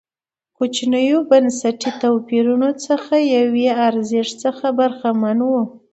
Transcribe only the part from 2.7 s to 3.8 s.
څخه یو یې